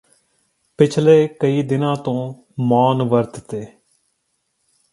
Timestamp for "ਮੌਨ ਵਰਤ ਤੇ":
2.59-3.65